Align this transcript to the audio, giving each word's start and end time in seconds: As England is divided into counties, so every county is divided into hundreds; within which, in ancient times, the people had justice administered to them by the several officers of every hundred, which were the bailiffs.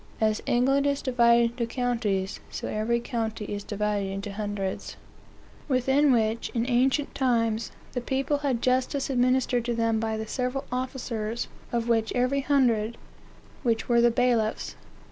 As 0.19 0.41
England 0.47 0.87
is 0.87 1.03
divided 1.03 1.51
into 1.51 1.67
counties, 1.67 2.39
so 2.49 2.67
every 2.67 2.99
county 2.99 3.45
is 3.45 3.63
divided 3.63 4.07
into 4.09 4.33
hundreds; 4.33 4.95
within 5.67 6.11
which, 6.11 6.49
in 6.55 6.67
ancient 6.67 7.13
times, 7.13 7.71
the 7.91 8.01
people 8.01 8.39
had 8.39 8.63
justice 8.63 9.11
administered 9.11 9.63
to 9.65 9.75
them 9.75 9.99
by 9.99 10.17
the 10.17 10.25
several 10.25 10.65
officers 10.71 11.49
of 11.71 11.87
every 12.15 12.41
hundred, 12.41 12.97
which 13.61 13.87
were 13.87 14.01
the 14.01 14.09
bailiffs. 14.09 14.75